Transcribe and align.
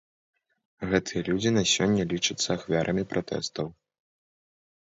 Гэтыя 0.93 1.21
людзі 1.27 1.51
на 1.59 1.63
сёння 1.73 2.03
лічацца 2.15 2.49
ахвярамі 2.57 3.07
пратэстаў. 3.15 3.73